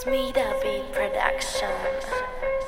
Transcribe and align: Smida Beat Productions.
Smida 0.00 0.58
Beat 0.62 0.90
Productions. 0.94 2.59